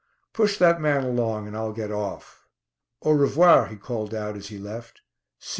Push 0.33 0.57
that 0.57 0.81
man 0.81 1.03
along, 1.05 1.45
and 1.45 1.55
I'll 1.55 1.73
get 1.73 1.91
off." 1.91 2.47
"Au 3.03 3.11
revoir," 3.11 3.67
he 3.67 3.75
called 3.75 4.15
out 4.15 4.35
as 4.35 4.47
he 4.47 4.57
left. 4.57 5.01
"See 5.37 5.43
you 5.43 5.43
later." 5.43 5.49